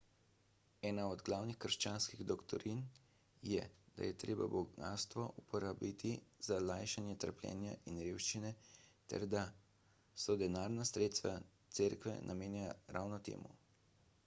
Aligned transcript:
ena 0.89 1.03
od 1.15 1.19
glavnih 1.25 1.57
krščanskih 1.65 2.21
doktrin 2.29 2.77
je 3.49 3.65
da 3.99 4.07
je 4.07 4.15
treba 4.23 4.47
bogastvo 4.53 5.25
uporabiti 5.43 6.13
za 6.47 6.57
lajšanje 6.63 7.13
trpljenja 7.25 7.75
in 7.93 7.99
revščine 8.07 8.51
ter 9.13 9.25
da 9.35 9.43
so 10.25 10.37
denarna 10.45 10.87
sredstva 10.93 11.35
cerkve 11.81 12.17
namenjena 12.31 12.77
ravno 12.97 13.21
temu 13.29 13.53